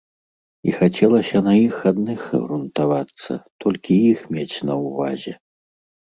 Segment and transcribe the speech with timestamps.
[0.69, 5.33] І хацелася на іх адных грунтавацца, толькі іх мець на ўвазе.